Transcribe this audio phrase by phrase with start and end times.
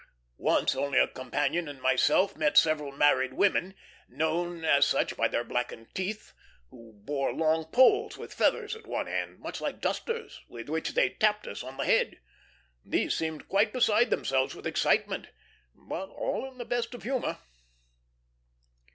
[0.39, 3.75] Once only a companion and myself met several married women,
[4.09, 6.33] known as such by their blackened teeth,
[6.71, 11.09] who bore long poles with feathers at one end, much like dusters, with which they
[11.11, 12.19] tapped us on the head.
[12.83, 15.27] These seemed quite beside themselves with excitement,
[15.75, 17.37] but all in the best of humor.